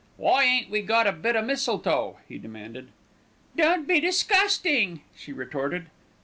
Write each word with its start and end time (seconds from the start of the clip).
"Why 0.17 0.43
ain't 0.45 0.71
we 0.71 0.81
got 0.81 1.05
a 1.05 1.11
bit 1.11 1.35
o' 1.35 1.43
mistletoe?" 1.43 2.17
he 2.27 2.39
demanded. 2.39 2.89
"Don't 3.55 3.85
be 3.87 3.99
disgusting," 3.99 5.01
she 5.15 5.31
retorted. 5.31 5.91